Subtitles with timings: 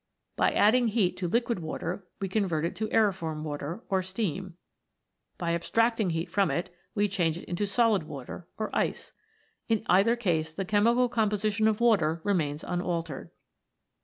[0.35, 4.57] By adding heat to liquid water we convert it into aeriform water, or steam;
[5.37, 9.13] by abstracting heat from it, we change it into solid water, or ice;
[9.69, 13.29] in either case the chemical composi tion of water remains unaltered.